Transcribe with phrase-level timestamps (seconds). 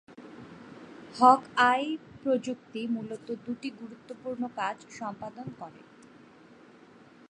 [1.15, 1.83] Hawk-Eye
[2.21, 5.81] প্রযুক্তি মুলত দুটি গুরুত্বপূর্ণ কাজ সম্পাদন করে।